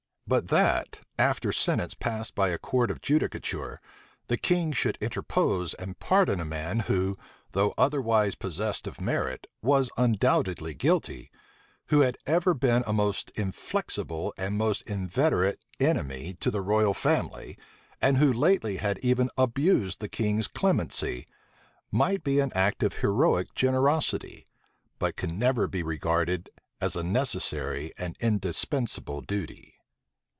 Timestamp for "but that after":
0.27-1.51